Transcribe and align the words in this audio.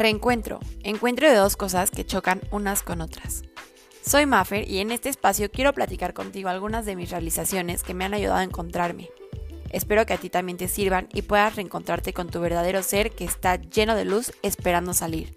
Reencuentro, 0.00 0.60
encuentro 0.82 1.28
de 1.28 1.34
dos 1.34 1.58
cosas 1.58 1.90
que 1.90 2.06
chocan 2.06 2.40
unas 2.50 2.82
con 2.82 3.02
otras. 3.02 3.42
Soy 4.00 4.24
Maffer 4.24 4.66
y 4.66 4.78
en 4.78 4.92
este 4.92 5.10
espacio 5.10 5.50
quiero 5.50 5.74
platicar 5.74 6.14
contigo 6.14 6.48
algunas 6.48 6.86
de 6.86 6.96
mis 6.96 7.10
realizaciones 7.10 7.82
que 7.82 7.92
me 7.92 8.06
han 8.06 8.14
ayudado 8.14 8.38
a 8.38 8.44
encontrarme. 8.44 9.10
Espero 9.68 10.06
que 10.06 10.14
a 10.14 10.16
ti 10.16 10.30
también 10.30 10.56
te 10.56 10.68
sirvan 10.68 11.06
y 11.12 11.20
puedas 11.20 11.56
reencontrarte 11.56 12.14
con 12.14 12.30
tu 12.30 12.40
verdadero 12.40 12.82
ser 12.82 13.10
que 13.10 13.26
está 13.26 13.56
lleno 13.56 13.94
de 13.94 14.06
luz 14.06 14.32
esperando 14.40 14.94
salir. 14.94 15.36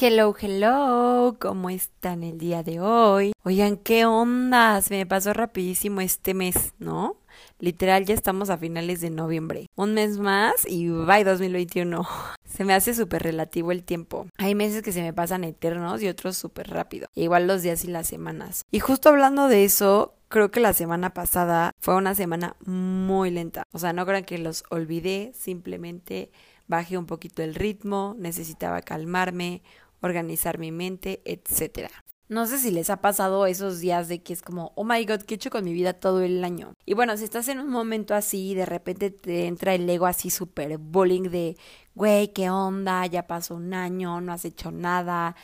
Hello, 0.00 0.34
hello, 0.40 1.36
¿cómo 1.38 1.68
están 1.68 2.22
el 2.22 2.38
día 2.38 2.62
de 2.62 2.80
hoy? 2.80 3.34
Oigan, 3.44 3.76
¿qué 3.76 4.06
ondas? 4.06 4.90
Me 4.90 5.04
pasó 5.04 5.34
rapidísimo 5.34 6.00
este 6.00 6.32
mes, 6.32 6.72
¿no? 6.78 7.18
Literal, 7.58 8.04
ya 8.04 8.14
estamos 8.14 8.50
a 8.50 8.58
finales 8.58 9.00
de 9.00 9.10
noviembre. 9.10 9.68
Un 9.74 9.94
mes 9.94 10.18
más 10.18 10.66
y 10.66 10.88
bye 10.88 11.24
2021. 11.24 12.06
Se 12.44 12.64
me 12.64 12.74
hace 12.74 12.94
súper 12.94 13.22
relativo 13.22 13.72
el 13.72 13.82
tiempo. 13.82 14.26
Hay 14.36 14.54
meses 14.54 14.82
que 14.82 14.92
se 14.92 15.00
me 15.00 15.14
pasan 15.14 15.42
eternos 15.42 16.02
y 16.02 16.08
otros 16.08 16.36
súper 16.36 16.68
rápido. 16.68 17.08
Igual 17.14 17.46
los 17.46 17.62
días 17.62 17.82
y 17.84 17.88
las 17.88 18.06
semanas. 18.06 18.62
Y 18.70 18.78
justo 18.80 19.08
hablando 19.08 19.48
de 19.48 19.64
eso, 19.64 20.14
creo 20.28 20.50
que 20.50 20.60
la 20.60 20.74
semana 20.74 21.14
pasada 21.14 21.72
fue 21.80 21.94
una 21.94 22.14
semana 22.14 22.56
muy 22.66 23.30
lenta. 23.30 23.64
O 23.72 23.78
sea, 23.78 23.94
no 23.94 24.04
crean 24.04 24.24
que 24.24 24.36
los 24.36 24.64
olvidé, 24.68 25.32
simplemente 25.34 26.30
bajé 26.66 26.98
un 26.98 27.06
poquito 27.06 27.42
el 27.42 27.54
ritmo, 27.54 28.16
necesitaba 28.18 28.82
calmarme, 28.82 29.62
organizar 30.00 30.58
mi 30.58 30.72
mente, 30.72 31.22
etc. 31.24 31.88
No 32.32 32.46
sé 32.46 32.56
si 32.56 32.70
les 32.70 32.88
ha 32.88 33.02
pasado 33.02 33.44
esos 33.44 33.80
días 33.80 34.08
de 34.08 34.22
que 34.22 34.32
es 34.32 34.40
como, 34.40 34.72
oh 34.74 34.84
my 34.84 35.04
god, 35.04 35.20
¿qué 35.20 35.34
he 35.34 35.36
hecho 35.36 35.50
con 35.50 35.64
mi 35.64 35.74
vida 35.74 35.92
todo 35.92 36.22
el 36.22 36.42
año? 36.42 36.72
Y 36.86 36.94
bueno, 36.94 37.14
si 37.18 37.24
estás 37.24 37.46
en 37.48 37.58
un 37.60 37.68
momento 37.68 38.14
así, 38.14 38.54
de 38.54 38.64
repente 38.64 39.10
te 39.10 39.44
entra 39.46 39.74
el 39.74 39.86
ego 39.90 40.06
así 40.06 40.30
súper 40.30 40.78
bullying 40.78 41.24
de, 41.24 41.58
güey, 41.94 42.32
¿qué 42.32 42.48
onda? 42.48 43.04
Ya 43.04 43.26
pasó 43.26 43.56
un 43.56 43.74
año, 43.74 44.22
no 44.22 44.32
has 44.32 44.46
hecho 44.46 44.70
nada. 44.70 45.36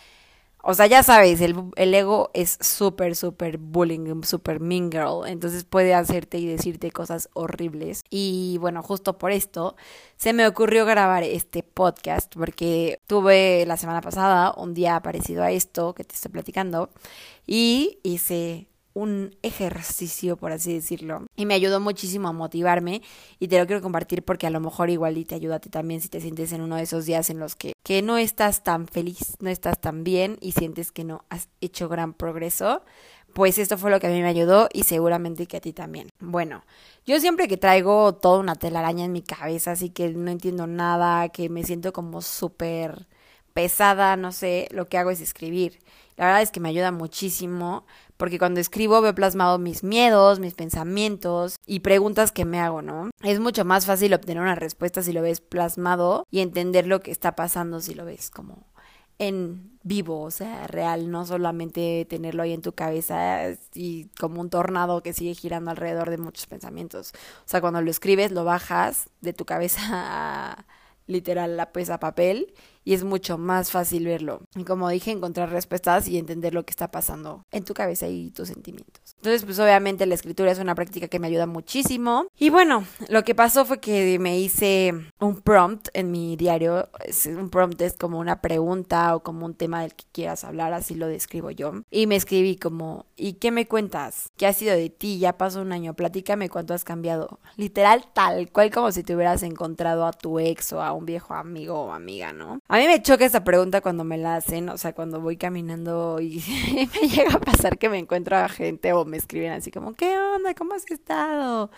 O 0.63 0.75
sea, 0.75 0.87
ya 0.87 1.03
sabes, 1.03 1.41
el, 1.41 1.55
el 1.77 1.95
ego 1.95 2.31
es 2.35 2.59
súper, 2.61 3.17
súper 3.17 3.59
bullying, 3.59 4.23
súper 4.25 4.61
mean 4.61 4.91
girl. 4.91 5.27
Entonces 5.27 5.65
puede 5.65 5.95
hacerte 5.95 6.39
y 6.39 6.47
decirte 6.47 6.91
cosas 6.91 7.29
horribles. 7.35 8.03
Y 8.11 8.59
bueno, 8.61 8.83
justo 8.83 9.19
por 9.19 9.31
esto 9.33 9.77
se 10.17 10.33
me 10.33 10.47
ocurrió 10.47 10.85
grabar 10.85 11.23
este 11.23 11.63
podcast 11.63 12.35
porque 12.35 12.99
tuve 13.07 13.65
la 13.67 13.77
semana 13.77 14.01
pasada 14.01 14.53
un 14.57 14.75
día 14.75 15.01
parecido 15.01 15.43
a 15.45 15.51
esto 15.53 15.95
que 15.95 16.05
te 16.05 16.15
estoy 16.15 16.33
platicando 16.33 16.91
y 17.47 17.99
hice 18.03 18.69
un 18.95 19.37
ejercicio, 19.43 20.37
por 20.37 20.53
así 20.53 20.75
decirlo. 20.75 21.27
Y 21.37 21.47
me 21.47 21.55
ayudó 21.55 21.81
muchísimo 21.81 22.29
a 22.29 22.33
motivarme 22.33 23.03
y 23.39 23.49
te 23.49 23.59
lo 23.59 23.67
quiero 23.67 23.83
compartir 23.83 24.25
porque 24.25 24.47
a 24.47 24.51
lo 24.51 24.61
mejor 24.61 24.91
igual 24.91 25.17
y 25.19 25.25
te 25.25 25.35
ayuda 25.35 25.57
a 25.57 25.61
ti 25.61 25.69
también 25.69 26.01
si 26.01 26.09
te 26.09 26.21
sientes 26.21 26.53
en 26.53 26.63
uno 26.63 26.77
de 26.77 26.83
esos 26.83 27.07
días 27.07 27.31
en 27.31 27.39
los 27.39 27.57
que, 27.57 27.73
que 27.85 28.03
no 28.03 28.19
estás 28.19 28.63
tan 28.63 28.87
feliz, 28.87 29.37
no 29.41 29.51
estás 29.51 29.81
tan 29.81 30.05
bien 30.05 30.37
y 30.41 30.53
sientes 30.53 30.93
que 30.93 31.05
no 31.05 31.25
has 31.29 31.49
hecho 31.61 31.89
gran 31.89 32.13
progreso. 32.13 32.83
Pues 33.35 33.59
esto 33.59 33.79
fue 33.79 33.91
lo 33.91 34.01
que 34.01 34.07
a 34.07 34.11
mí 34.11 34.21
me 34.21 34.29
ayudó 34.29 34.69
y 34.73 34.85
seguramente 34.85 35.47
que 35.47 35.59
a 35.59 35.61
ti 35.61 35.73
también. 35.73 36.09
Bueno, 36.19 36.65
yo 37.07 37.21
siempre 37.21 37.47
que 37.47 37.57
traigo 37.57 38.15
toda 38.15 38.41
una 38.41 38.57
telaraña 38.57 39.05
en 39.05 39.13
mi 39.13 39.23
cabeza, 39.23 39.73
así 39.73 39.91
que 39.91 40.09
no 40.09 40.31
entiendo 40.31 40.67
nada, 40.67 41.29
que 41.29 41.49
me 41.49 41.63
siento 41.63 41.93
como 41.93 42.23
súper 42.23 43.07
pesada, 43.53 44.17
no 44.17 44.33
sé, 44.33 44.69
lo 44.71 44.89
que 44.89 44.99
hago 44.99 45.11
es 45.11 45.21
escribir. 45.21 45.79
La 46.17 46.27
verdad 46.27 46.43
es 46.43 46.51
que 46.51 46.61
me 46.61 46.69
ayuda 46.69 46.91
muchísimo 46.91 47.87
porque 48.19 48.39
cuando 48.39 48.61
escribo 48.61 49.01
veo 49.01 49.15
plasmado 49.15 49.59
mis 49.59 49.83
miedos, 49.83 50.41
mis 50.41 50.55
pensamientos 50.55 51.57
y 51.67 51.81
preguntas 51.81 52.33
que 52.33 52.45
me 52.45 52.61
hago, 52.61 52.83
¿no? 52.83 53.11
Es 53.23 53.41
mucho 53.41 53.65
más 53.65 53.87
fácil 53.87 54.13
obtener 54.13 54.43
una 54.43 54.57
respuesta 54.57 55.03
si 55.03 55.13
lo 55.13 55.23
ves 55.23 55.41
plasmado 55.41 56.27
y 56.31 56.41
entender 56.41 56.87
lo 56.87 57.01
que 57.01 57.11
está 57.11 57.35
pasando 57.35 57.81
si 57.81 57.95
lo 57.95 58.05
ves 58.05 58.31
como 58.31 58.67
en 59.19 59.79
vivo, 59.83 60.23
o 60.23 60.31
sea, 60.31 60.67
real, 60.67 61.11
no 61.11 61.27
solamente 61.27 62.07
tenerlo 62.09 62.43
ahí 62.43 62.53
en 62.53 62.63
tu 62.63 62.73
cabeza 62.73 63.51
y 63.75 64.07
como 64.21 64.41
un 64.41 64.51
tornado 64.51 65.03
que 65.03 65.13
sigue 65.13 65.35
girando 65.35 65.71
alrededor 65.71 66.11
de 66.11 66.19
muchos 66.19 66.47
pensamientos. 66.47 67.13
O 67.15 67.49
sea, 67.49 67.61
cuando 67.61 67.81
lo 67.81 67.91
escribes, 67.91 68.31
lo 68.33 68.45
bajas 68.45 69.11
de 69.21 69.33
tu 69.33 69.45
cabeza 69.45 69.81
a 69.91 70.67
literal 71.07 71.57
la 71.57 71.73
pesa 71.73 71.99
papel 71.99 72.55
y 72.89 72.95
es 72.95 73.05
mucho 73.05 73.37
más 73.37 73.71
fácil 73.71 74.07
verlo. 74.07 74.41
Y 74.57 74.65
como 74.65 74.89
dije, 74.89 75.11
encontrar 75.11 75.51
respuestas 75.51 76.09
y 76.09 76.17
entender 76.17 76.55
lo 76.55 76.65
que 76.65 76.71
está 76.71 76.91
pasando 76.91 77.45
en 77.51 77.63
tu 77.63 77.75
cabeza 77.75 78.09
y 78.09 78.31
tus 78.31 78.49
sentimientos. 78.49 79.15
Entonces, 79.19 79.45
pues 79.45 79.59
obviamente 79.59 80.07
la 80.07 80.15
escritura 80.15 80.53
es 80.53 80.61
una 80.61 80.77
práctica 80.77 81.09
que 81.09 81.19
me 81.19 81.27
ayuda 81.27 81.47
muchísimo. 81.47 82.27
Y 82.39 82.51
bueno, 82.51 82.85
lo 83.09 83.25
que 83.25 83.35
pasó 83.35 83.65
fue 83.65 83.81
que 83.81 84.19
me 84.21 84.39
hice 84.39 84.95
un 85.19 85.41
prompt 85.41 85.89
en 85.93 86.13
mi 86.13 86.37
diario. 86.37 86.89
Un 87.27 87.51
prompt 87.51 87.81
es 87.83 87.95
como 87.95 88.21
una 88.21 88.41
pregunta 88.41 89.17
o 89.17 89.23
como 89.25 89.45
un 89.45 89.55
tema 89.55 89.83
del 89.83 89.95
que 89.95 90.05
quieras 90.13 90.45
hablar, 90.45 90.73
así 90.73 90.95
lo 90.95 91.09
describo 91.09 91.51
yo. 91.51 91.73
Y 91.91 92.07
me 92.07 92.15
escribí 92.15 92.57
como, 92.57 93.07
¿y 93.17 93.35
qué 93.35 93.51
me 93.51 93.67
cuentas? 93.67 94.31
¿Qué 94.37 94.47
ha 94.47 94.53
sido 94.53 94.77
de 94.77 94.89
ti? 94.89 95.19
Ya 95.19 95.37
pasó 95.37 95.63
un 95.63 95.73
año, 95.73 95.95
platícame 95.95 96.49
cuánto 96.49 96.75
has 96.75 96.85
cambiado. 96.85 97.41
Literal, 97.57 98.05
tal 98.13 98.53
cual 98.53 98.71
como 98.71 98.93
si 98.93 99.03
te 99.03 99.17
hubieras 99.17 99.43
encontrado 99.43 100.07
a 100.07 100.13
tu 100.13 100.39
ex 100.39 100.73
o 100.73 100.81
a 100.81 100.93
un 100.93 101.07
viejo 101.07 101.35
amigo 101.35 101.81
o 101.81 101.93
amiga, 101.93 102.33
¿no? 102.33 102.61
A 102.69 102.79
mí 102.79 102.87
me 102.87 103.03
choca 103.03 103.25
esta 103.25 103.43
pregunta 103.43 103.81
cuando 103.81 104.05
me 104.05 104.17
la 104.17 104.37
hacen, 104.37 104.69
o 104.69 104.79
sea, 104.79 104.93
cuando 104.93 105.21
voy 105.21 105.37
caminando 105.37 106.21
y 106.21 106.43
me 107.01 107.09
llega 107.09 107.35
a 107.35 107.41
pasar 107.41 107.79
que 107.79 107.89
me 107.89 107.99
encuentro 107.99 108.37
a 108.37 108.49
gente 108.49 108.93
o 108.93 109.08
me 109.09 109.17
escriben 109.17 109.53
así 109.53 109.71
como, 109.71 109.95
¿qué 109.95 110.17
onda? 110.19 110.55
¿Cómo 110.55 110.75
has 110.75 110.89
estado? 110.91 111.71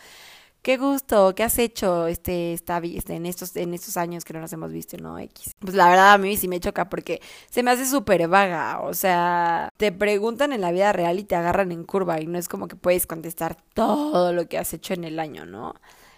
Qué 0.62 0.76
gusto, 0.76 1.34
¿qué 1.34 1.42
has 1.42 1.58
hecho 1.58 2.06
este, 2.06 2.52
esta, 2.52 2.78
este, 2.78 3.14
en, 3.14 3.24
estos, 3.24 3.56
en 3.56 3.72
estos 3.72 3.96
años 3.96 4.26
que 4.26 4.34
no 4.34 4.40
nos 4.40 4.52
hemos 4.52 4.70
visto, 4.72 4.98
no 4.98 5.18
X? 5.18 5.54
Pues 5.58 5.74
la 5.74 5.88
verdad 5.88 6.12
a 6.12 6.18
mí 6.18 6.36
sí 6.36 6.48
me 6.48 6.60
choca 6.60 6.90
porque 6.90 7.22
se 7.48 7.62
me 7.62 7.70
hace 7.70 7.86
súper 7.86 8.28
vaga, 8.28 8.80
o 8.82 8.92
sea, 8.92 9.70
te 9.78 9.90
preguntan 9.90 10.52
en 10.52 10.60
la 10.60 10.70
vida 10.70 10.92
real 10.92 11.18
y 11.18 11.24
te 11.24 11.34
agarran 11.34 11.72
en 11.72 11.84
curva 11.84 12.20
y 12.20 12.26
no 12.26 12.38
es 12.38 12.46
como 12.46 12.68
que 12.68 12.76
puedes 12.76 13.06
contestar 13.06 13.56
todo 13.72 14.34
lo 14.34 14.48
que 14.48 14.58
has 14.58 14.74
hecho 14.74 14.92
en 14.92 15.04
el 15.04 15.18
año, 15.18 15.46
¿no? 15.46 15.74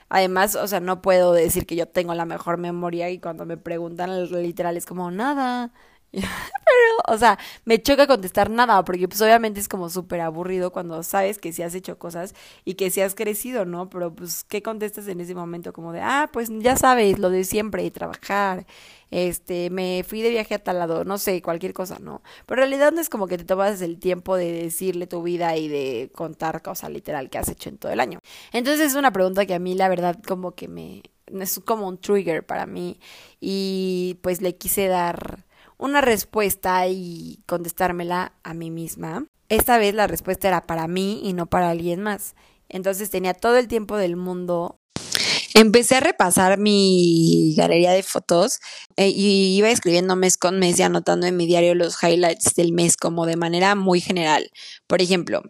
Además, 0.08 0.56
o 0.56 0.66
sea, 0.66 0.80
no 0.80 1.02
puedo 1.02 1.32
decir 1.32 1.64
que 1.64 1.76
yo 1.76 1.86
tengo 1.88 2.14
la 2.14 2.26
mejor 2.26 2.58
memoria 2.58 3.10
y 3.10 3.18
cuando 3.20 3.46
me 3.46 3.56
preguntan 3.56 4.30
literal 4.42 4.76
es 4.76 4.86
como 4.86 5.10
nada. 5.10 5.72
Pero, 6.22 7.14
o 7.14 7.18
sea, 7.18 7.38
me 7.64 7.80
choca 7.80 8.06
contestar 8.06 8.50
nada, 8.50 8.84
porque 8.84 9.08
pues 9.08 9.20
obviamente 9.22 9.60
es 9.60 9.68
como 9.68 9.88
súper 9.88 10.20
aburrido 10.20 10.70
cuando 10.70 11.02
sabes 11.02 11.38
que 11.38 11.52
sí 11.52 11.62
has 11.62 11.74
hecho 11.74 11.98
cosas 11.98 12.34
y 12.64 12.74
que 12.74 12.90
sí 12.90 13.00
has 13.00 13.14
crecido, 13.14 13.64
¿no? 13.64 13.88
Pero 13.88 14.14
pues, 14.14 14.44
¿qué 14.44 14.62
contestas 14.62 15.08
en 15.08 15.20
ese 15.20 15.34
momento? 15.34 15.72
Como 15.72 15.92
de, 15.92 16.00
ah, 16.00 16.28
pues 16.32 16.50
ya 16.60 16.76
sabes, 16.76 17.18
lo 17.18 17.30
de 17.30 17.44
siempre, 17.44 17.90
trabajar, 17.90 18.66
este, 19.10 19.70
me 19.70 20.04
fui 20.06 20.22
de 20.22 20.30
viaje 20.30 20.54
a 20.54 20.58
tal 20.62 20.78
lado, 20.78 21.04
no 21.04 21.18
sé, 21.18 21.40
cualquier 21.42 21.72
cosa, 21.72 21.98
¿no? 21.98 22.22
Pero 22.46 22.62
en 22.62 22.68
realidad 22.70 22.92
no 22.92 23.00
es 23.00 23.08
como 23.08 23.26
que 23.26 23.38
te 23.38 23.44
tomas 23.44 23.80
el 23.82 23.98
tiempo 23.98 24.36
de 24.36 24.52
decirle 24.52 25.06
tu 25.06 25.22
vida 25.22 25.56
y 25.56 25.68
de 25.68 26.10
contar 26.14 26.62
cosa 26.62 26.88
literal 26.90 27.30
que 27.30 27.38
has 27.38 27.48
hecho 27.48 27.68
en 27.70 27.78
todo 27.78 27.92
el 27.92 28.00
año. 28.00 28.18
Entonces 28.52 28.88
es 28.92 28.94
una 28.96 29.12
pregunta 29.12 29.46
que 29.46 29.54
a 29.54 29.58
mí 29.58 29.74
la 29.74 29.88
verdad 29.88 30.18
como 30.26 30.54
que 30.54 30.68
me 30.68 31.02
es 31.26 31.60
como 31.64 31.88
un 31.88 31.98
trigger 31.98 32.44
para 32.44 32.66
mí 32.66 32.98
y 33.40 34.18
pues 34.22 34.42
le 34.42 34.56
quise 34.56 34.86
dar 34.88 35.44
una 35.78 36.00
respuesta 36.00 36.86
y 36.88 37.42
contestármela 37.46 38.32
a 38.42 38.54
mí 38.54 38.70
misma. 38.70 39.26
Esta 39.48 39.78
vez 39.78 39.94
la 39.94 40.06
respuesta 40.06 40.48
era 40.48 40.66
para 40.66 40.88
mí 40.88 41.20
y 41.22 41.32
no 41.32 41.46
para 41.46 41.70
alguien 41.70 42.02
más. 42.02 42.34
Entonces 42.68 43.10
tenía 43.10 43.34
todo 43.34 43.58
el 43.58 43.68
tiempo 43.68 43.96
del 43.96 44.16
mundo 44.16 44.78
Empecé 45.54 45.96
a 45.96 46.00
repasar 46.00 46.58
mi 46.58 47.54
galería 47.56 47.92
de 47.92 48.02
fotos 48.02 48.60
eh, 48.96 49.08
y 49.08 49.54
iba 49.56 49.70
escribiendo 49.70 50.16
mes 50.16 50.38
con 50.38 50.58
mes 50.58 50.78
y 50.78 50.82
anotando 50.82 51.26
en 51.26 51.36
mi 51.36 51.46
diario 51.46 51.74
los 51.74 52.02
highlights 52.02 52.54
del 52.54 52.72
mes 52.72 52.96
como 52.96 53.26
de 53.26 53.36
manera 53.36 53.74
muy 53.74 54.00
general. 54.00 54.50
Por 54.86 55.02
ejemplo, 55.02 55.42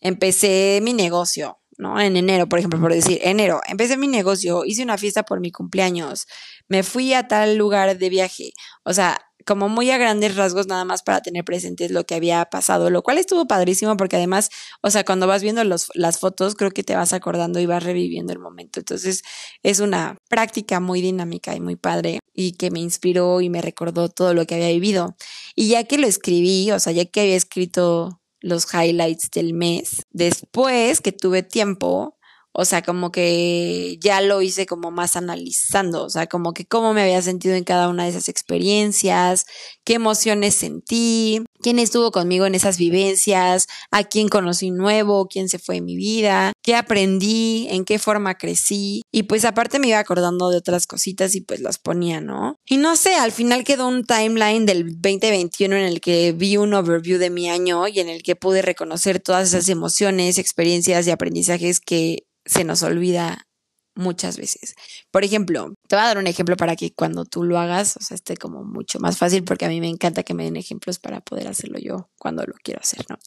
empecé 0.00 0.80
mi 0.82 0.94
negocio, 0.94 1.58
¿no? 1.76 2.00
En 2.00 2.16
enero, 2.16 2.48
por 2.48 2.60
ejemplo, 2.60 2.80
por 2.80 2.94
decir, 2.94 3.18
enero, 3.22 3.60
empecé 3.68 3.98
mi 3.98 4.08
negocio, 4.08 4.64
hice 4.64 4.82
una 4.82 4.96
fiesta 4.96 5.22
por 5.22 5.40
mi 5.40 5.52
cumpleaños, 5.52 6.26
me 6.68 6.82
fui 6.82 7.12
a 7.12 7.28
tal 7.28 7.56
lugar 7.56 7.98
de 7.98 8.08
viaje. 8.08 8.52
O 8.84 8.94
sea, 8.94 9.20
como 9.46 9.68
muy 9.68 9.90
a 9.90 9.98
grandes 9.98 10.36
rasgos 10.36 10.66
nada 10.66 10.84
más 10.84 11.02
para 11.02 11.20
tener 11.20 11.44
presentes 11.44 11.90
lo 11.90 12.04
que 12.04 12.14
había 12.14 12.44
pasado, 12.46 12.90
lo 12.90 13.02
cual 13.02 13.18
estuvo 13.18 13.46
padrísimo 13.46 13.96
porque 13.96 14.16
además, 14.16 14.50
o 14.82 14.90
sea, 14.90 15.04
cuando 15.04 15.26
vas 15.26 15.42
viendo 15.42 15.62
las 15.64 16.18
fotos, 16.18 16.54
creo 16.54 16.70
que 16.70 16.84
te 16.84 16.96
vas 16.96 17.12
acordando 17.12 17.60
y 17.60 17.66
vas 17.66 17.82
reviviendo 17.82 18.32
el 18.32 18.38
momento. 18.38 18.80
Entonces, 18.80 19.22
es 19.62 19.80
una 19.80 20.18
práctica 20.28 20.80
muy 20.80 21.00
dinámica 21.00 21.54
y 21.54 21.60
muy 21.60 21.76
padre 21.76 22.20
y 22.34 22.52
que 22.52 22.70
me 22.70 22.80
inspiró 22.80 23.40
y 23.40 23.50
me 23.50 23.62
recordó 23.62 24.08
todo 24.08 24.34
lo 24.34 24.46
que 24.46 24.54
había 24.54 24.68
vivido. 24.68 25.16
Y 25.54 25.68
ya 25.68 25.84
que 25.84 25.98
lo 25.98 26.06
escribí, 26.06 26.70
o 26.70 26.80
sea, 26.80 26.92
ya 26.92 27.04
que 27.04 27.20
había 27.20 27.36
escrito 27.36 28.20
los 28.40 28.66
highlights 28.74 29.30
del 29.32 29.54
mes, 29.54 30.02
después 30.10 31.00
que 31.00 31.12
tuve 31.12 31.42
tiempo, 31.42 32.18
o 32.52 32.64
sea, 32.64 32.82
como 32.82 33.10
que 33.10 33.98
ya 34.00 34.20
lo 34.20 34.42
hice 34.42 34.66
como 34.66 34.90
más 34.90 35.16
analizando, 35.16 36.04
o 36.04 36.10
sea, 36.10 36.26
como 36.26 36.52
que 36.52 36.66
cómo 36.66 36.92
me 36.92 37.02
había 37.02 37.22
sentido 37.22 37.54
en 37.54 37.64
cada 37.64 37.88
una 37.88 38.04
de 38.04 38.10
esas 38.10 38.28
experiencias, 38.28 39.46
qué 39.84 39.94
emociones 39.94 40.54
sentí, 40.54 41.42
quién 41.62 41.78
estuvo 41.78 42.10
conmigo 42.10 42.44
en 42.44 42.54
esas 42.54 42.76
vivencias, 42.76 43.68
a 43.90 44.04
quién 44.04 44.28
conocí 44.28 44.70
nuevo, 44.70 45.28
quién 45.28 45.48
se 45.48 45.58
fue 45.58 45.76
en 45.76 45.86
mi 45.86 45.96
vida, 45.96 46.52
qué 46.62 46.74
aprendí, 46.74 47.68
en 47.70 47.84
qué 47.84 47.98
forma 47.98 48.36
crecí. 48.36 49.02
Y 49.10 49.24
pues 49.24 49.44
aparte 49.44 49.78
me 49.78 49.88
iba 49.88 49.98
acordando 49.98 50.50
de 50.50 50.58
otras 50.58 50.86
cositas 50.86 51.34
y 51.34 51.40
pues 51.40 51.60
las 51.60 51.78
ponía, 51.78 52.20
¿no? 52.20 52.56
Y 52.66 52.76
no 52.76 52.96
sé, 52.96 53.14
al 53.14 53.32
final 53.32 53.64
quedó 53.64 53.88
un 53.88 54.04
timeline 54.04 54.66
del 54.66 55.00
2021 55.00 55.76
en 55.76 55.84
el 55.84 56.00
que 56.00 56.32
vi 56.32 56.56
un 56.56 56.74
overview 56.74 57.18
de 57.18 57.30
mi 57.30 57.48
año 57.48 57.88
y 57.88 58.00
en 58.00 58.08
el 58.08 58.22
que 58.22 58.36
pude 58.36 58.60
reconocer 58.60 59.20
todas 59.20 59.48
esas 59.48 59.68
emociones, 59.68 60.38
experiencias 60.38 61.06
y 61.06 61.10
aprendizajes 61.10 61.80
que 61.80 62.24
se 62.44 62.64
nos 62.64 62.82
olvida 62.82 63.46
muchas 63.94 64.36
veces. 64.36 64.74
Por 65.10 65.24
ejemplo, 65.24 65.74
te 65.88 65.96
voy 65.96 66.04
a 66.04 66.08
dar 66.08 66.18
un 66.18 66.26
ejemplo 66.26 66.56
para 66.56 66.76
que 66.76 66.92
cuando 66.94 67.24
tú 67.24 67.44
lo 67.44 67.58
hagas, 67.58 67.96
o 67.96 68.00
sea, 68.00 68.14
esté 68.14 68.36
como 68.36 68.64
mucho 68.64 68.98
más 69.00 69.18
fácil, 69.18 69.44
porque 69.44 69.66
a 69.66 69.68
mí 69.68 69.80
me 69.80 69.88
encanta 69.88 70.22
que 70.22 70.34
me 70.34 70.44
den 70.44 70.56
ejemplos 70.56 70.98
para 70.98 71.20
poder 71.20 71.48
hacerlo 71.48 71.78
yo 71.78 72.10
cuando 72.18 72.44
lo 72.44 72.54
quiero 72.62 72.80
hacer, 72.80 73.04
¿no? 73.08 73.18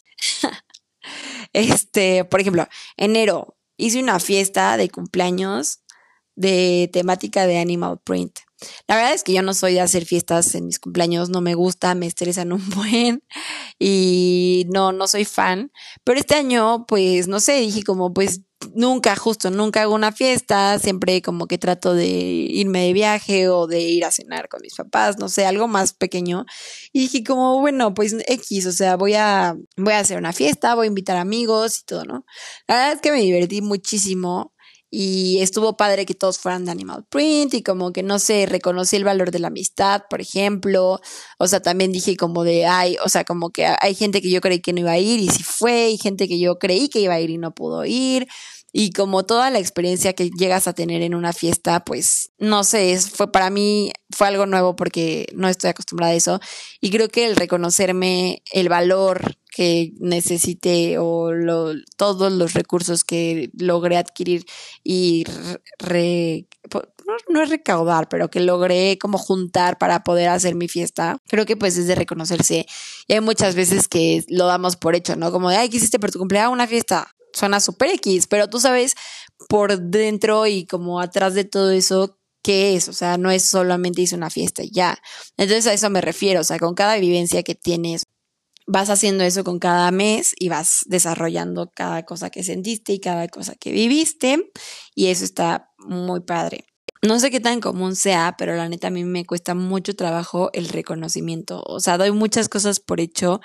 este, 1.52 2.24
por 2.24 2.40
ejemplo, 2.40 2.66
enero 2.96 3.56
hice 3.76 4.00
una 4.00 4.18
fiesta 4.18 4.76
de 4.76 4.88
cumpleaños 4.90 5.80
de 6.34 6.90
temática 6.92 7.46
de 7.46 7.58
Animal 7.58 7.98
Print. 8.04 8.38
La 8.88 8.96
verdad 8.96 9.12
es 9.12 9.22
que 9.22 9.32
yo 9.32 9.42
no 9.42 9.54
soy 9.54 9.74
de 9.74 9.80
hacer 9.80 10.04
fiestas 10.04 10.54
en 10.54 10.66
mis 10.66 10.78
cumpleaños, 10.78 11.28
no 11.28 11.40
me 11.40 11.54
gusta, 11.54 11.94
me 11.94 12.06
estresan 12.06 12.52
un 12.52 12.68
buen 12.74 13.22
y 13.78 14.66
no, 14.72 14.92
no 14.92 15.08
soy 15.08 15.24
fan. 15.24 15.72
Pero 16.04 16.20
este 16.20 16.34
año, 16.34 16.86
pues, 16.86 17.28
no 17.28 17.40
sé, 17.40 17.60
dije 17.60 17.82
como, 17.82 18.12
pues, 18.12 18.42
nunca, 18.74 19.16
justo, 19.16 19.50
nunca 19.50 19.82
hago 19.82 19.94
una 19.94 20.12
fiesta, 20.12 20.78
siempre 20.78 21.22
como 21.22 21.46
que 21.46 21.58
trato 21.58 21.94
de 21.94 22.06
irme 22.06 22.86
de 22.86 22.92
viaje 22.92 23.48
o 23.48 23.66
de 23.66 23.80
ir 23.80 24.04
a 24.04 24.10
cenar 24.10 24.48
con 24.48 24.60
mis 24.62 24.74
papás, 24.74 25.18
no 25.18 25.28
sé, 25.28 25.46
algo 25.46 25.68
más 25.68 25.92
pequeño. 25.92 26.44
Y 26.92 27.00
dije 27.00 27.24
como, 27.24 27.60
bueno, 27.60 27.94
pues 27.94 28.16
X, 28.26 28.66
o 28.66 28.72
sea, 28.72 28.96
voy 28.96 29.14
a, 29.14 29.56
voy 29.76 29.92
a 29.94 30.00
hacer 30.00 30.18
una 30.18 30.32
fiesta, 30.32 30.74
voy 30.74 30.86
a 30.86 30.88
invitar 30.88 31.16
amigos 31.16 31.80
y 31.80 31.84
todo, 31.84 32.04
¿no? 32.04 32.24
La 32.66 32.76
verdad 32.76 32.92
es 32.94 33.00
que 33.00 33.12
me 33.12 33.20
divertí 33.20 33.62
muchísimo 33.62 34.52
y 34.90 35.40
estuvo 35.40 35.76
padre 35.76 36.06
que 36.06 36.14
todos 36.14 36.38
fueran 36.38 36.64
de 36.64 36.70
Animal 36.70 37.04
Print 37.08 37.54
y 37.54 37.62
como 37.62 37.92
que 37.92 38.02
no 38.02 38.18
sé, 38.18 38.46
reconocí 38.46 38.96
el 38.96 39.04
valor 39.04 39.30
de 39.30 39.38
la 39.38 39.48
amistad, 39.48 40.02
por 40.08 40.20
ejemplo, 40.20 41.00
o 41.38 41.46
sea, 41.48 41.60
también 41.60 41.92
dije 41.92 42.16
como 42.16 42.44
de, 42.44 42.66
ay, 42.66 42.96
o 43.04 43.08
sea, 43.08 43.24
como 43.24 43.50
que 43.50 43.66
hay 43.66 43.94
gente 43.94 44.22
que 44.22 44.30
yo 44.30 44.40
creí 44.40 44.60
que 44.60 44.72
no 44.72 44.80
iba 44.80 44.92
a 44.92 44.98
ir 44.98 45.20
y 45.20 45.28
sí 45.28 45.42
fue, 45.42 45.90
y 45.90 45.98
gente 45.98 46.28
que 46.28 46.38
yo 46.38 46.58
creí 46.58 46.88
que 46.88 47.00
iba 47.00 47.14
a 47.14 47.20
ir 47.20 47.30
y 47.30 47.38
no 47.38 47.54
pudo 47.54 47.84
ir, 47.84 48.28
y 48.78 48.90
como 48.90 49.24
toda 49.24 49.48
la 49.50 49.58
experiencia 49.58 50.12
que 50.12 50.28
llegas 50.28 50.68
a 50.68 50.74
tener 50.74 51.00
en 51.00 51.14
una 51.14 51.32
fiesta, 51.32 51.82
pues 51.82 52.30
no 52.38 52.62
sé, 52.62 53.00
fue 53.00 53.32
para 53.32 53.48
mí 53.48 53.90
fue 54.10 54.26
algo 54.26 54.44
nuevo 54.44 54.76
porque 54.76 55.26
no 55.34 55.48
estoy 55.48 55.70
acostumbrada 55.70 56.12
a 56.12 56.16
eso. 56.16 56.40
Y 56.78 56.90
creo 56.90 57.08
que 57.08 57.24
el 57.24 57.36
reconocerme 57.36 58.42
el 58.52 58.68
valor 58.68 59.38
que 59.56 59.94
necesité 60.00 60.98
o 60.98 61.30
todos 61.96 62.30
los 62.30 62.52
recursos 62.52 63.04
que 63.04 63.48
logré 63.58 63.96
adquirir 63.96 64.44
y 64.84 65.24
no, 67.30 67.42
es 67.42 67.48
recaudar, 67.48 68.06
pero 68.10 68.28
que 68.28 68.40
logré 68.40 68.98
como 68.98 69.16
juntar 69.16 69.78
para 69.78 70.04
poder 70.04 70.28
hacer 70.28 70.56
mi 70.56 70.68
fiesta, 70.68 71.16
creo 71.26 71.46
que 71.46 71.56
pues 71.56 71.78
es 71.78 71.86
de 71.86 71.94
reconocerse. 71.94 72.66
Y 73.08 73.14
hay 73.14 73.22
muchas 73.22 73.54
veces 73.54 73.88
que 73.88 74.26
lo 74.28 74.44
damos 74.44 74.76
por 74.76 74.94
hecho, 74.94 75.16
¿no? 75.16 75.32
Como 75.32 75.48
de, 75.48 75.56
ay, 75.56 75.70
¿qué 75.70 75.78
hiciste 75.78 75.98
por 75.98 76.10
tu 76.10 76.18
cumpleaños? 76.18 76.52
Una 76.52 76.66
fiesta 76.66 77.14
suena 77.32 77.58
súper 77.58 77.92
X, 77.92 78.26
pero 78.26 78.50
tú 78.50 78.60
sabes 78.60 78.94
por 79.48 79.78
dentro 79.80 80.46
y 80.46 80.66
como 80.66 81.00
atrás 81.00 81.32
de 81.32 81.44
todo 81.44 81.70
eso 81.70 82.18
qué 82.42 82.76
es, 82.76 82.88
o 82.88 82.92
sea, 82.92 83.16
no 83.16 83.30
es 83.30 83.42
solamente 83.42 84.02
hice 84.02 84.16
una 84.16 84.28
fiesta 84.28 84.62
y 84.62 84.70
ya. 84.70 84.98
Entonces 85.38 85.66
a 85.66 85.72
eso 85.72 85.88
me 85.88 86.02
refiero, 86.02 86.42
o 86.42 86.44
sea, 86.44 86.58
con 86.58 86.74
cada 86.74 86.96
vivencia 86.98 87.42
que 87.42 87.54
tienes, 87.54 88.02
vas 88.66 88.90
haciendo 88.90 89.24
eso 89.24 89.44
con 89.44 89.58
cada 89.58 89.90
mes 89.90 90.34
y 90.38 90.48
vas 90.48 90.80
desarrollando 90.86 91.70
cada 91.74 92.04
cosa 92.04 92.30
que 92.30 92.42
sentiste 92.42 92.92
y 92.92 93.00
cada 93.00 93.28
cosa 93.28 93.54
que 93.54 93.72
viviste 93.72 94.50
y 94.94 95.06
eso 95.06 95.24
está 95.24 95.70
muy 95.78 96.20
padre. 96.20 96.66
No 97.02 97.20
sé 97.20 97.30
qué 97.30 97.40
tan 97.40 97.60
común 97.60 97.94
sea, 97.94 98.34
pero 98.36 98.56
la 98.56 98.68
neta 98.68 98.88
a 98.88 98.90
mí 98.90 99.04
me 99.04 99.24
cuesta 99.24 99.54
mucho 99.54 99.94
trabajo 99.94 100.50
el 100.52 100.68
reconocimiento. 100.68 101.62
O 101.66 101.78
sea, 101.78 101.98
doy 101.98 102.10
muchas 102.10 102.48
cosas 102.48 102.80
por 102.80 103.00
hecho 103.00 103.40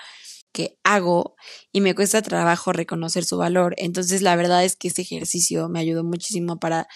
que 0.51 0.79
hago 0.83 1.35
y 1.71 1.81
me 1.81 1.94
cuesta 1.94 2.21
trabajo 2.21 2.73
reconocer 2.73 3.23
su 3.23 3.38
valor. 3.38 3.75
Entonces, 3.77 4.21
la 4.21 4.35
verdad 4.35 4.63
es 4.65 4.75
que 4.75 4.88
este 4.88 5.03
ejercicio 5.03 5.69
me 5.69 5.79
ayudó 5.79 6.03
muchísimo 6.03 6.59
para 6.59 6.88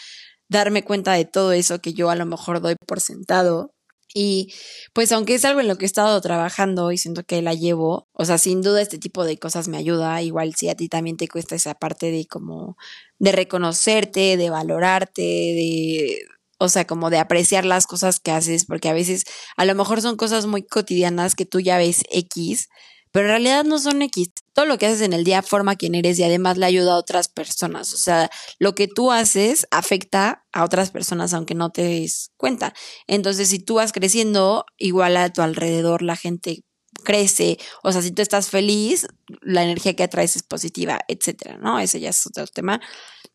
darme 0.50 0.83
cuenta 0.83 1.13
de 1.13 1.25
todo 1.25 1.51
eso 1.51 1.80
que 1.80 1.94
yo 1.94 2.10
a 2.10 2.16
lo 2.16 2.25
mejor 2.25 2.62
doy 2.62 2.75
por 2.88 3.00
sentado. 3.00 3.75
Y 4.17 4.53
pues 4.94 5.12
aunque 5.12 5.35
es 5.35 5.44
algo 5.44 5.59
en 5.59 5.67
lo 5.67 5.77
que 5.77 5.83
he 5.83 5.88
estado 5.88 6.19
trabajando 6.21 6.94
y 6.94 6.97
siento 6.97 7.25
que 7.25 7.41
la 7.41 7.53
llevo, 7.53 8.07
o 8.13 8.23
sea, 8.23 8.38
sin 8.38 8.62
duda 8.62 8.81
este 8.81 8.97
tipo 8.97 9.25
de 9.25 9.38
cosas 9.38 9.67
me 9.67 9.75
ayuda, 9.75 10.21
igual 10.21 10.56
si 10.56 10.69
a 10.69 10.75
ti 10.75 10.88
también 10.88 11.17
te 11.17 11.27
cuesta 11.27 11.56
esa 11.56 11.73
parte 11.75 12.12
de 12.12 12.25
como 12.25 12.77
de 13.19 13.33
reconocerte, 13.33 14.38
de 14.38 14.50
valorarte, 14.50 15.21
de 15.21 16.27
o 16.57 16.69
sea, 16.69 16.88
como 16.88 17.09
de 17.09 17.17
apreciar 17.17 17.65
las 17.65 17.88
cosas 17.88 18.21
que 18.21 18.31
haces, 18.31 18.63
porque 18.65 18.88
a 18.88 18.94
veces 18.94 19.25
a 19.57 19.65
lo 19.65 19.75
mejor 19.75 20.01
son 20.01 20.15
cosas 20.15 20.45
muy 20.45 20.63
cotidianas 20.63 21.35
que 21.35 21.45
tú 21.45 21.59
ya 21.59 21.77
ves 21.77 22.03
X, 22.09 22.69
pero 23.12 23.25
en 23.25 23.31
realidad 23.31 23.65
no 23.65 23.79
son 23.79 24.01
X. 24.01 24.29
Todo 24.56 24.66
lo 24.66 24.78
que 24.78 24.86
haces 24.88 25.02
en 25.02 25.12
el 25.13 25.25
día 25.25 25.44
forma 25.44 25.75
quien 25.75 25.96
eres 25.96 26.18
y 26.18 26.24
además 26.24 26.57
le 26.57 26.66
ayuda 26.66 26.94
a 26.94 26.98
otras 26.98 27.28
personas. 27.28 27.94
O 27.94 27.98
sea, 27.98 28.31
lo 28.57 28.74
que 28.74 28.88
tú 28.88 29.12
haces 29.12 29.68
afecta 29.69 30.46
a 30.54 30.63
otras 30.63 30.92
personas 30.92 31.34
aunque 31.34 31.56
no 31.56 31.72
te 31.72 31.84
des 31.84 32.31
cuenta. 32.38 32.74
Entonces, 33.06 33.50
si 33.50 33.60
tú 33.60 33.75
vas 33.75 33.92
creciendo, 33.92 34.66
igual 34.78 35.18
a 35.18 35.31
tu 35.34 35.42
alrededor 35.42 36.02
la 36.02 36.16
gente 36.16 36.63
crece, 37.04 37.57
o 37.84 37.92
sea, 37.92 38.02
si 38.02 38.12
tú 38.12 38.22
estás 38.22 38.50
feliz, 38.50 39.07
la 39.42 39.63
energía 39.63 39.94
que 39.96 40.04
atraes 40.04 40.38
es 40.38 40.44
positiva, 40.44 41.00
etcétera, 41.10 41.58
¿no? 41.58 41.78
Ese 41.80 42.00
ya 42.00 42.10
es 42.10 42.25
otro 42.25 42.48
tema. 42.48 42.80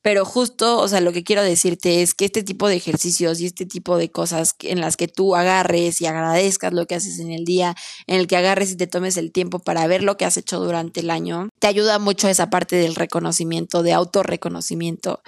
Pero 0.03 0.25
justo, 0.25 0.79
o 0.79 0.89
sea, 0.89 1.01
lo 1.01 1.13
que 1.13 1.25
quiero 1.25 1.43
decirte 1.43 2.01
es 2.01 2.15
que 2.15 2.25
este 2.25 2.43
tipo 2.43 2.69
de 2.69 2.77
ejercicios 2.77 3.41
y 3.41 3.47
este 3.47 3.67
tipo 3.67 3.99
de 3.99 4.11
cosas 4.11 4.55
en 4.61 4.81
las 4.81 4.97
que 4.97 5.09
tú 5.09 5.37
agarres 5.37 6.01
y 6.01 6.07
agradezcas 6.07 6.73
lo 6.73 6.87
que 6.87 6.95
haces 6.95 7.19
en 7.19 7.31
el 7.31 7.45
día, 7.45 7.75
en 8.07 8.19
el 8.19 8.27
que 8.27 8.37
agarres 8.37 8.73
y 8.73 8.77
te 8.77 8.87
tomes 8.87 9.19
el 9.19 9.31
tiempo 9.31 9.59
para 9.59 9.87
ver 9.87 10.03
lo 10.03 10.17
que 10.17 10.25
has 10.25 10.39
hecho 10.39 10.59
durante 10.59 11.01
el 11.01 11.11
año, 11.11 11.51
te 11.59 11.67
ayuda 11.67 11.99
mucho 11.99 12.29
esa 12.29 12.49
parte 12.49 12.77
del 12.77 12.95
reconocimiento, 12.95 13.83
de 13.83 13.93
autorreconocimiento 13.93 15.23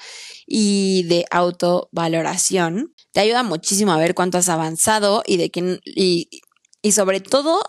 y 0.46 1.02
de 1.04 1.26
autovaloración. 1.30 2.94
Te 3.12 3.20
ayuda 3.20 3.42
muchísimo 3.42 3.92
a 3.92 3.98
ver 3.98 4.14
cuánto 4.14 4.38
has 4.38 4.48
avanzado 4.48 5.22
y 5.26 5.36
de 5.36 5.50
que 5.50 5.80
y, 5.84 6.28
y 6.80 6.92
sobre 6.92 7.20
todo 7.20 7.62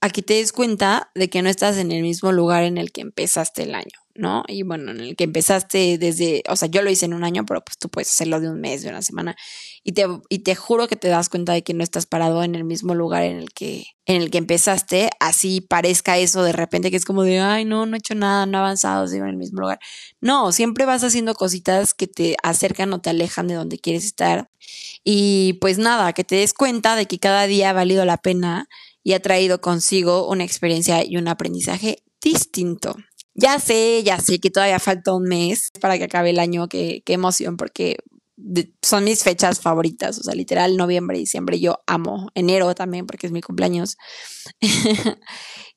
a 0.00 0.10
que 0.10 0.22
te 0.22 0.34
des 0.34 0.52
cuenta 0.52 1.10
de 1.14 1.30
que 1.30 1.42
no 1.42 1.48
estás 1.48 1.76
en 1.76 1.92
el 1.92 2.02
mismo 2.02 2.32
lugar 2.32 2.64
en 2.64 2.78
el 2.78 2.92
que 2.92 3.02
empezaste 3.02 3.62
el 3.62 3.74
año. 3.74 3.97
¿No? 4.18 4.42
Y 4.48 4.64
bueno, 4.64 4.90
en 4.90 5.00
el 5.00 5.16
que 5.16 5.24
empezaste 5.24 5.96
desde, 5.96 6.42
o 6.48 6.56
sea, 6.56 6.68
yo 6.68 6.82
lo 6.82 6.90
hice 6.90 7.06
en 7.06 7.14
un 7.14 7.22
año, 7.22 7.46
pero 7.46 7.62
pues 7.64 7.78
tú 7.78 7.88
puedes 7.88 8.10
hacerlo 8.10 8.40
de 8.40 8.50
un 8.50 8.60
mes, 8.60 8.82
de 8.82 8.90
una 8.90 9.00
semana. 9.00 9.36
Y 9.84 9.92
te, 9.92 10.06
y 10.28 10.40
te 10.40 10.56
juro 10.56 10.88
que 10.88 10.96
te 10.96 11.08
das 11.08 11.28
cuenta 11.28 11.52
de 11.52 11.62
que 11.62 11.72
no 11.72 11.84
estás 11.84 12.06
parado 12.06 12.42
en 12.42 12.56
el 12.56 12.64
mismo 12.64 12.94
lugar 12.94 13.22
en 13.22 13.36
el 13.36 13.52
que, 13.52 13.86
en 14.06 14.20
el 14.20 14.30
que 14.30 14.38
empezaste, 14.38 15.10
así 15.20 15.60
parezca 15.60 16.18
eso 16.18 16.42
de 16.42 16.52
repente 16.52 16.90
que 16.90 16.96
es 16.96 17.04
como 17.04 17.22
de, 17.22 17.38
ay, 17.38 17.64
no, 17.64 17.86
no 17.86 17.94
he 17.94 17.98
hecho 18.00 18.16
nada, 18.16 18.44
no 18.44 18.58
he 18.58 18.60
avanzado, 18.60 19.06
sigo 19.06 19.24
en 19.24 19.30
el 19.30 19.36
mismo 19.36 19.60
lugar. 19.60 19.78
No, 20.20 20.50
siempre 20.50 20.84
vas 20.84 21.04
haciendo 21.04 21.34
cositas 21.34 21.94
que 21.94 22.08
te 22.08 22.36
acercan 22.42 22.92
o 22.92 23.00
te 23.00 23.10
alejan 23.10 23.46
de 23.46 23.54
donde 23.54 23.78
quieres 23.78 24.04
estar. 24.04 24.50
Y 25.04 25.54
pues 25.60 25.78
nada, 25.78 26.12
que 26.12 26.24
te 26.24 26.36
des 26.36 26.54
cuenta 26.54 26.96
de 26.96 27.06
que 27.06 27.20
cada 27.20 27.46
día 27.46 27.70
ha 27.70 27.72
valido 27.72 28.04
la 28.04 28.16
pena 28.16 28.68
y 29.04 29.12
ha 29.12 29.22
traído 29.22 29.60
consigo 29.60 30.28
una 30.28 30.44
experiencia 30.44 31.04
y 31.04 31.16
un 31.16 31.28
aprendizaje 31.28 32.02
distinto. 32.20 32.96
Ya 33.40 33.60
sé, 33.60 34.02
ya 34.02 34.18
sé 34.18 34.40
que 34.40 34.50
todavía 34.50 34.80
falta 34.80 35.14
un 35.14 35.22
mes 35.22 35.70
para 35.80 35.96
que 35.96 36.04
acabe 36.04 36.30
el 36.30 36.40
año, 36.40 36.68
qué, 36.68 37.02
emoción, 37.06 37.56
porque 37.56 37.98
son 38.82 39.04
mis 39.04 39.22
fechas 39.22 39.60
favoritas, 39.60 40.18
o 40.18 40.24
sea, 40.24 40.34
literal, 40.34 40.76
noviembre, 40.76 41.18
diciembre, 41.18 41.60
yo 41.60 41.78
amo, 41.86 42.30
enero 42.34 42.74
también, 42.74 43.06
porque 43.06 43.28
es 43.28 43.32
mi 43.32 43.40
cumpleaños. 43.40 43.96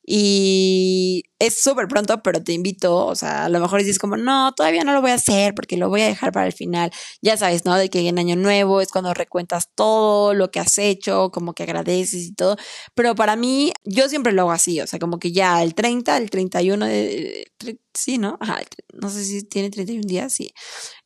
Y 0.04 1.24
es 1.38 1.60
súper 1.60 1.88
pronto, 1.88 2.22
pero 2.22 2.42
te 2.42 2.52
invito, 2.52 3.06
o 3.06 3.14
sea, 3.14 3.44
a 3.44 3.48
lo 3.48 3.60
mejor 3.60 3.80
dices 3.80 3.98
como, 3.98 4.16
no, 4.16 4.52
todavía 4.54 4.84
no 4.84 4.92
lo 4.92 5.00
voy 5.00 5.10
a 5.10 5.14
hacer 5.14 5.54
porque 5.54 5.76
lo 5.76 5.88
voy 5.88 6.02
a 6.02 6.06
dejar 6.06 6.32
para 6.32 6.46
el 6.46 6.52
final. 6.52 6.92
Ya 7.20 7.36
sabes, 7.36 7.64
¿no? 7.64 7.76
De 7.76 7.90
que 7.90 8.08
en 8.08 8.18
Año 8.18 8.36
Nuevo 8.36 8.80
es 8.80 8.88
cuando 8.90 9.14
recuentas 9.14 9.68
todo 9.74 10.34
lo 10.34 10.50
que 10.50 10.60
has 10.60 10.78
hecho, 10.78 11.30
como 11.32 11.54
que 11.54 11.64
agradeces 11.64 12.26
y 12.26 12.34
todo. 12.34 12.56
Pero 12.94 13.14
para 13.14 13.36
mí, 13.36 13.72
yo 13.84 14.08
siempre 14.08 14.32
lo 14.32 14.42
hago 14.42 14.52
así, 14.52 14.80
o 14.80 14.86
sea, 14.86 14.98
como 14.98 15.18
que 15.18 15.32
ya 15.32 15.62
el 15.62 15.74
30, 15.74 16.16
el 16.16 16.30
31 16.30 16.86
de... 16.86 17.44
Sí, 17.94 18.16
¿no? 18.16 18.38
Ajá, 18.40 18.60
no 18.94 19.10
sé 19.10 19.22
si 19.24 19.42
tiene 19.42 19.68
31 19.68 20.06
días, 20.06 20.32
sí. 20.32 20.52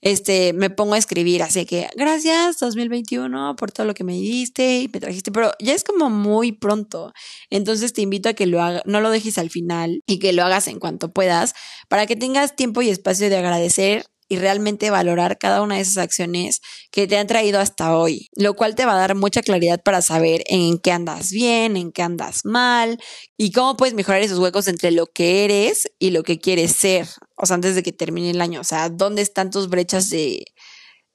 Este, 0.00 0.52
me 0.52 0.70
pongo 0.70 0.94
a 0.94 0.98
escribir, 0.98 1.42
así 1.42 1.66
que 1.66 1.88
gracias 1.96 2.60
2021 2.60 3.56
por 3.56 3.72
todo 3.72 3.86
lo 3.86 3.94
que 3.94 4.04
me 4.04 4.12
diste 4.12 4.82
y 4.82 4.88
me 4.88 5.00
trajiste, 5.00 5.32
pero 5.32 5.50
ya 5.58 5.74
es 5.74 5.82
como 5.82 6.10
muy 6.10 6.52
pronto. 6.52 7.12
Entonces 7.50 7.92
te 7.92 8.02
invito 8.02 8.28
a 8.28 8.34
que 8.34 8.46
lo 8.46 8.62
hagas 8.62 8.82
no 8.86 9.00
lo 9.00 9.10
dejes 9.10 9.38
al 9.38 9.50
final 9.50 10.00
y 10.06 10.18
que 10.18 10.32
lo 10.32 10.44
hagas 10.44 10.68
en 10.68 10.78
cuanto 10.78 11.12
puedas 11.12 11.54
para 11.88 12.06
que 12.06 12.16
tengas 12.16 12.56
tiempo 12.56 12.82
y 12.82 12.90
espacio 12.90 13.28
de 13.28 13.36
agradecer 13.36 14.06
y 14.28 14.38
realmente 14.38 14.90
valorar 14.90 15.38
cada 15.38 15.62
una 15.62 15.76
de 15.76 15.82
esas 15.82 15.98
acciones 15.98 16.60
que 16.90 17.06
te 17.06 17.16
han 17.16 17.26
traído 17.26 17.60
hasta 17.60 17.96
hoy, 17.96 18.28
lo 18.34 18.54
cual 18.54 18.74
te 18.74 18.84
va 18.84 18.94
a 18.94 18.98
dar 18.98 19.14
mucha 19.14 19.42
claridad 19.42 19.80
para 19.82 20.02
saber 20.02 20.42
en 20.46 20.78
qué 20.78 20.90
andas 20.90 21.30
bien, 21.30 21.76
en 21.76 21.92
qué 21.92 22.02
andas 22.02 22.44
mal 22.44 22.98
y 23.36 23.52
cómo 23.52 23.76
puedes 23.76 23.94
mejorar 23.94 24.22
esos 24.22 24.38
huecos 24.38 24.68
entre 24.68 24.90
lo 24.90 25.06
que 25.06 25.44
eres 25.44 25.88
y 25.98 26.10
lo 26.10 26.22
que 26.22 26.38
quieres 26.38 26.72
ser, 26.72 27.06
o 27.36 27.46
sea, 27.46 27.54
antes 27.54 27.74
de 27.74 27.82
que 27.82 27.92
termine 27.92 28.30
el 28.30 28.40
año, 28.40 28.60
o 28.60 28.64
sea, 28.64 28.88
dónde 28.88 29.22
están 29.22 29.50
tus 29.50 29.68
brechas 29.68 30.10
de 30.10 30.44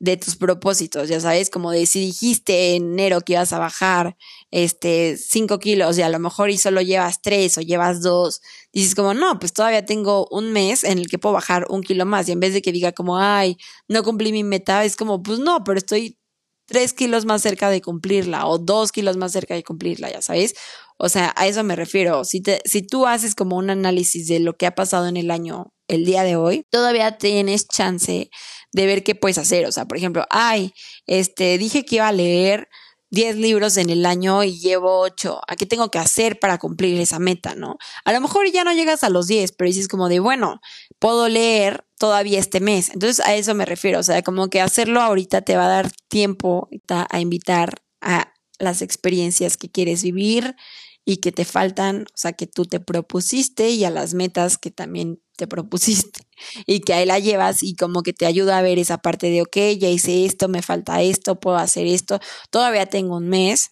de 0.02 0.18
tus 0.18 0.36
propósitos, 0.36 1.10
ya 1.10 1.20
sabes, 1.20 1.52
como 1.52 1.70
de 1.70 1.86
si 1.86 2.00
dijiste 2.00 2.76
en 2.76 2.94
enero 2.94 3.22
que 3.22 3.34
ibas 3.34 3.54
a 3.54 3.60
bajar 3.60 4.18
este 4.50 5.16
5 5.16 5.60
kilos 5.60 5.96
y 6.00 6.02
a 6.02 6.10
lo 6.10 6.18
mejor 6.18 6.50
y 6.50 6.58
solo 6.58 6.82
llevas 6.82 7.22
3 7.22 7.60
o 7.60 7.62
llevas 7.62 8.02
2, 8.02 8.42
dices 8.74 8.96
como, 8.96 9.14
no, 9.14 9.38
pues 9.38 9.54
todavía 9.54 9.86
tengo 9.86 10.28
un 10.32 10.54
mes 10.54 10.84
en 10.84 10.98
el 10.98 11.08
que 11.08 11.20
puedo 11.20 11.34
bajar 11.34 11.68
un 11.70 11.84
kilo 11.84 12.08
más 12.08 12.28
y 12.28 12.32
en 12.32 12.40
vez 12.40 12.54
de 12.56 12.64
que 12.64 12.72
diga 12.72 12.94
como, 12.94 13.20
ay, 13.20 13.58
no 13.88 14.02
cumplí 14.02 14.32
mi 14.32 14.44
meta, 14.44 14.84
es 14.86 14.96
como, 14.96 15.22
pues 15.22 15.38
no, 15.38 15.64
pero 15.64 15.78
estoy 15.78 16.18
3 16.66 16.94
kilos 16.94 17.26
más 17.26 17.44
cerca 17.44 17.70
de 17.70 17.82
cumplirla 17.82 18.48
o 18.48 18.58
2 18.58 18.92
kilos 18.92 19.18
más 19.18 19.32
cerca 19.34 19.54
de 19.54 19.64
cumplirla, 19.64 20.12
ya 20.12 20.24
sabes. 20.24 20.56
O 20.98 21.10
sea, 21.10 21.32
a 21.36 21.46
eso 21.46 21.64
me 21.64 21.76
refiero. 21.76 22.24
Si, 22.26 22.42
te, 22.42 22.62
si 22.66 22.82
tú 22.82 23.06
haces 23.06 23.36
como 23.36 23.58
un 23.58 23.70
análisis 23.70 24.28
de 24.28 24.40
lo 24.40 24.56
que 24.58 24.66
ha 24.66 24.74
pasado 24.74 25.08
en 25.08 25.18
el 25.18 25.30
año, 25.30 25.74
el 25.92 26.06
día 26.06 26.24
de 26.24 26.36
hoy, 26.36 26.66
todavía 26.70 27.18
tienes 27.18 27.68
chance 27.68 28.30
de 28.72 28.86
ver 28.86 29.04
qué 29.04 29.14
puedes 29.14 29.38
hacer. 29.38 29.66
O 29.66 29.72
sea, 29.72 29.86
por 29.86 29.98
ejemplo, 29.98 30.26
ay, 30.30 30.74
este, 31.06 31.58
dije 31.58 31.84
que 31.84 31.98
iba 31.98 32.08
a 32.08 32.14
leer 32.14 32.70
10 33.10 33.36
libros 33.36 33.76
en 33.76 33.90
el 33.90 34.06
año 34.06 34.44
y 34.44 34.58
llevo 34.58 35.00
8. 35.00 35.42
¿A 35.46 35.56
qué 35.58 35.66
tengo 35.66 35.92
que 35.92 36.00
hacer 36.00 36.40
para 36.40 36.58
cumplir 36.58 37.00
esa 37.00 37.20
meta, 37.20 37.56
no? 37.56 37.78
A 38.06 38.14
lo 38.14 38.22
mejor 38.22 38.50
ya 38.52 38.64
no 38.64 38.74
llegas 38.74 39.04
a 39.04 39.10
los 39.10 39.28
10, 39.28 39.52
pero 39.52 39.68
dices 39.68 39.90
como 39.90 40.08
de, 40.08 40.22
bueno, 40.22 40.62
puedo 40.98 41.28
leer 41.28 41.86
todavía 41.98 42.40
este 42.40 42.62
mes. 42.62 42.90
Entonces 42.90 43.20
a 43.26 43.36
eso 43.36 43.54
me 43.54 43.66
refiero. 43.66 44.00
O 44.00 44.04
sea, 44.04 44.22
como 44.22 44.50
que 44.50 44.62
hacerlo 44.62 45.02
ahorita 45.02 45.42
te 45.42 45.58
va 45.58 45.66
a 45.66 45.70
dar 45.70 45.92
tiempo 46.08 46.70
a 46.88 47.20
invitar 47.20 47.82
a 48.00 48.34
las 48.60 48.82
experiencias 48.82 49.58
que 49.58 49.70
quieres 49.70 50.04
vivir 50.04 50.56
y 51.04 51.18
que 51.18 51.32
te 51.32 51.46
faltan, 51.46 52.04
o 52.04 52.18
sea, 52.18 52.34
que 52.34 52.48
tú 52.48 52.66
te 52.66 52.80
propusiste 52.80 53.70
y 53.72 53.84
a 53.84 53.90
las 53.90 54.14
metas 54.14 54.58
que 54.58 54.72
también 54.72 55.22
te 55.42 55.48
propusiste 55.48 56.22
y 56.68 56.82
que 56.82 56.94
ahí 56.94 57.08
la 57.08 57.18
llevas 57.18 57.64
y 57.64 57.76
como 57.76 58.04
que 58.04 58.14
te 58.14 58.28
ayuda 58.28 58.60
a 58.60 58.62
ver 58.62 58.78
esa 58.78 59.00
parte 59.00 59.32
de, 59.32 59.42
ok, 59.42 59.58
ya 59.80 59.90
hice 59.90 60.24
esto, 60.26 60.48
me 60.50 60.62
falta 60.62 61.02
esto, 61.02 61.40
puedo 61.40 61.58
hacer 61.58 61.88
esto, 61.88 62.20
todavía 62.52 62.86
tengo 62.86 63.18
un 63.18 63.28
mes 63.28 63.72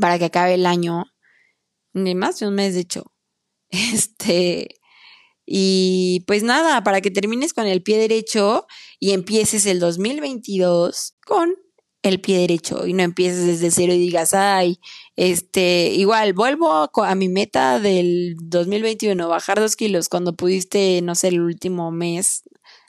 para 0.00 0.18
que 0.18 0.24
acabe 0.24 0.54
el 0.54 0.66
año, 0.66 1.04
ni 1.92 2.16
más 2.16 2.40
de 2.40 2.48
un 2.48 2.56
mes 2.56 2.74
de 2.74 2.80
hecho, 2.80 3.04
este, 3.70 4.80
y 5.46 6.24
pues 6.26 6.42
nada, 6.42 6.82
para 6.82 7.00
que 7.00 7.12
termines 7.12 7.54
con 7.54 7.66
el 7.66 7.84
pie 7.84 7.96
derecho 7.98 8.66
y 8.98 9.12
empieces 9.12 9.66
el 9.66 9.78
2022 9.78 11.14
con 11.24 11.54
el 12.04 12.20
pie 12.20 12.38
derecho 12.38 12.86
y 12.86 12.92
no 12.92 13.02
empieces 13.02 13.46
desde 13.46 13.70
cero 13.70 13.94
y 13.94 13.98
digas, 13.98 14.34
ay, 14.34 14.78
este, 15.16 15.88
igual, 15.88 16.34
vuelvo 16.34 16.90
a, 16.94 17.14
mi 17.14 17.28
meta 17.30 17.80
del 17.80 18.36
2021, 18.42 19.26
bajar 19.26 19.58
dos 19.58 19.74
kilos 19.74 20.10
cuando 20.10 20.36
pudiste, 20.36 21.00
no 21.02 21.14
sé, 21.14 21.28
el 21.28 21.40
último 21.40 21.90
mes 21.90 22.42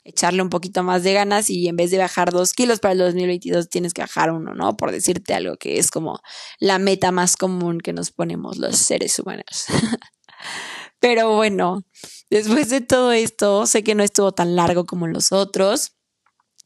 echarle 0.04 0.42
un 0.42 0.50
poquito 0.50 0.82
más 0.82 1.02
de 1.02 1.14
ganas 1.14 1.50
y 1.50 1.66
en 1.66 1.76
vez 1.76 1.90
de 1.90 1.98
bajar 1.98 2.30
dos 2.30 2.52
kilos 2.52 2.78
para 2.78 2.92
el 2.92 2.98
2022 2.98 3.68
tienes 3.70 3.94
que 3.94 4.02
bajar 4.02 4.30
uno, 4.30 4.54
¿no? 4.54 4.76
Por 4.76 4.92
decirte 4.92 5.34
algo 5.34 5.56
que 5.56 5.78
es 5.78 5.90
como 5.90 6.20
la 6.60 6.78
meta 6.78 7.10
más 7.10 7.36
común 7.36 7.80
que 7.80 7.92
nos 7.92 8.12
ponemos 8.12 8.58
los 8.58 8.76
seres 8.76 9.18
humanos. 9.18 9.64
Pero 11.00 11.34
bueno, 11.34 11.84
después 12.30 12.68
de 12.68 12.82
todo 12.82 13.12
esto, 13.12 13.66
sé 13.66 13.82
que 13.82 13.94
no 13.94 14.04
estuvo 14.04 14.32
tan 14.32 14.54
largo 14.54 14.84
como 14.84 15.06
los 15.06 15.32
otros. 15.32 15.96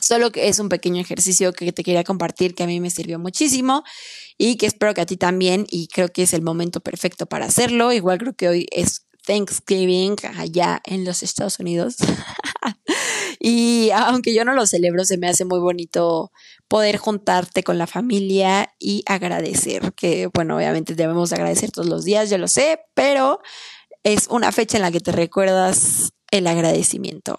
Solo 0.00 0.32
que 0.32 0.48
es 0.48 0.58
un 0.58 0.68
pequeño 0.68 1.00
ejercicio 1.00 1.52
que 1.52 1.72
te 1.72 1.82
quería 1.82 2.04
compartir 2.04 2.54
que 2.54 2.62
a 2.62 2.66
mí 2.66 2.80
me 2.80 2.90
sirvió 2.90 3.18
muchísimo 3.18 3.84
y 4.38 4.56
que 4.56 4.66
espero 4.66 4.94
que 4.94 5.02
a 5.02 5.06
ti 5.06 5.16
también 5.16 5.66
y 5.70 5.88
creo 5.88 6.08
que 6.08 6.22
es 6.22 6.32
el 6.32 6.42
momento 6.42 6.80
perfecto 6.80 7.26
para 7.26 7.46
hacerlo. 7.46 7.92
Igual 7.92 8.18
creo 8.18 8.34
que 8.34 8.48
hoy 8.48 8.66
es 8.70 9.06
Thanksgiving 9.26 10.16
allá 10.36 10.80
en 10.84 11.04
los 11.04 11.22
Estados 11.22 11.58
Unidos. 11.58 11.96
y 13.40 13.90
aunque 13.90 14.34
yo 14.34 14.44
no 14.44 14.54
lo 14.54 14.66
celebro, 14.66 15.04
se 15.04 15.18
me 15.18 15.28
hace 15.28 15.44
muy 15.44 15.58
bonito 15.58 16.32
poder 16.68 16.96
juntarte 16.96 17.62
con 17.62 17.78
la 17.78 17.86
familia 17.86 18.72
y 18.78 19.02
agradecer, 19.06 19.92
que 19.94 20.28
bueno, 20.32 20.56
obviamente 20.56 20.94
debemos 20.94 21.32
agradecer 21.32 21.70
todos 21.70 21.88
los 21.88 22.04
días, 22.04 22.30
yo 22.30 22.38
lo 22.38 22.48
sé, 22.48 22.80
pero 22.94 23.40
es 24.04 24.28
una 24.28 24.52
fecha 24.52 24.78
en 24.78 24.82
la 24.82 24.90
que 24.90 25.00
te 25.00 25.12
recuerdas 25.12 26.10
el 26.30 26.46
agradecimiento. 26.46 27.36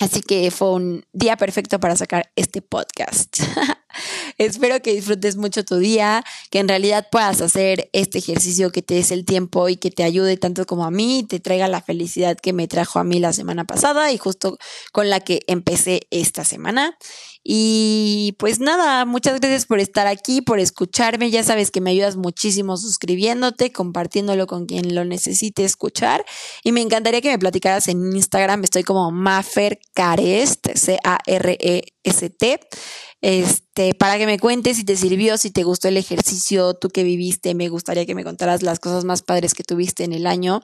Así 0.00 0.22
que 0.22 0.50
fue 0.50 0.72
un 0.72 1.06
día 1.12 1.36
perfecto 1.36 1.78
para 1.78 1.94
sacar 1.94 2.32
este 2.34 2.62
podcast. 2.62 3.38
Espero 4.38 4.80
que 4.82 4.94
disfrutes 4.94 5.36
mucho 5.36 5.64
tu 5.64 5.78
día, 5.78 6.24
que 6.50 6.58
en 6.58 6.68
realidad 6.68 7.08
puedas 7.10 7.40
hacer 7.40 7.90
este 7.92 8.18
ejercicio 8.18 8.72
que 8.72 8.82
te 8.82 8.94
des 8.94 9.10
el 9.10 9.24
tiempo 9.24 9.68
y 9.68 9.76
que 9.76 9.90
te 9.90 10.02
ayude 10.02 10.36
tanto 10.36 10.66
como 10.66 10.84
a 10.84 10.90
mí, 10.90 11.24
te 11.28 11.40
traiga 11.40 11.68
la 11.68 11.82
felicidad 11.82 12.36
que 12.36 12.52
me 12.52 12.68
trajo 12.68 12.98
a 12.98 13.04
mí 13.04 13.18
la 13.18 13.32
semana 13.32 13.64
pasada 13.64 14.12
y 14.12 14.18
justo 14.18 14.58
con 14.92 15.10
la 15.10 15.20
que 15.20 15.42
empecé 15.46 16.02
esta 16.10 16.44
semana. 16.44 16.96
Y 17.42 18.36
pues 18.38 18.60
nada, 18.60 19.06
muchas 19.06 19.40
gracias 19.40 19.64
por 19.64 19.80
estar 19.80 20.06
aquí, 20.06 20.42
por 20.42 20.58
escucharme. 20.58 21.30
Ya 21.30 21.42
sabes 21.42 21.70
que 21.70 21.80
me 21.80 21.90
ayudas 21.90 22.16
muchísimo 22.16 22.76
suscribiéndote, 22.76 23.72
compartiéndolo 23.72 24.46
con 24.46 24.66
quien 24.66 24.94
lo 24.94 25.06
necesite 25.06 25.64
escuchar. 25.64 26.24
Y 26.62 26.72
me 26.72 26.82
encantaría 26.82 27.22
que 27.22 27.30
me 27.30 27.38
platicaras 27.38 27.88
en 27.88 28.14
Instagram. 28.14 28.64
Estoy 28.64 28.82
como 28.82 29.10
Mafer 29.10 29.80
Carest, 29.94 30.66
C-A-R-E-S-T. 32.04 32.60
Este, 33.22 33.94
para 33.94 34.16
que 34.16 34.26
me 34.26 34.38
cuentes 34.38 34.78
si 34.78 34.84
te 34.84 34.96
sirvió, 34.96 35.36
si 35.36 35.50
te 35.50 35.62
gustó 35.62 35.88
el 35.88 35.98
ejercicio, 35.98 36.74
tú 36.74 36.88
que 36.88 37.04
viviste, 37.04 37.54
me 37.54 37.68
gustaría 37.68 38.06
que 38.06 38.14
me 38.14 38.24
contaras 38.24 38.62
las 38.62 38.80
cosas 38.80 39.04
más 39.04 39.22
padres 39.22 39.52
que 39.52 39.62
tuviste 39.62 40.04
en 40.04 40.12
el 40.12 40.26
año. 40.26 40.62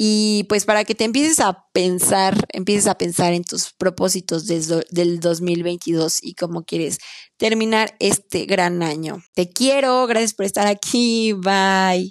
Y 0.00 0.44
pues 0.44 0.64
para 0.64 0.84
que 0.84 0.94
te 0.94 1.02
empieces 1.02 1.40
a 1.40 1.66
pensar, 1.72 2.46
empieces 2.50 2.86
a 2.86 2.96
pensar 2.96 3.32
en 3.32 3.42
tus 3.42 3.72
propósitos 3.72 4.46
del 4.46 5.18
2022 5.18 6.22
y 6.22 6.34
cómo 6.34 6.62
quieres 6.62 6.98
terminar 7.36 7.96
este 7.98 8.44
gran 8.44 8.84
año. 8.84 9.24
Te 9.34 9.50
quiero, 9.50 10.06
gracias 10.06 10.34
por 10.34 10.46
estar 10.46 10.68
aquí, 10.68 11.32
bye. 11.32 12.06